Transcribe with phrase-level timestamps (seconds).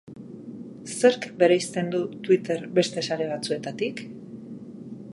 [0.99, 1.99] Zerk bereizten du
[2.29, 4.07] Twitter beste sare batzuetatik?